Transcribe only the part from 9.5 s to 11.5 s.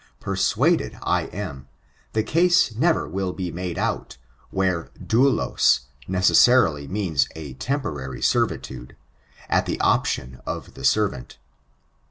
the option of the servant.